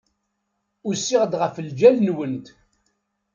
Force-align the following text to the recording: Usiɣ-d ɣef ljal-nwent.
Usiɣ-d 0.87 1.33
ɣef 1.41 1.55
ljal-nwent. 1.67 2.47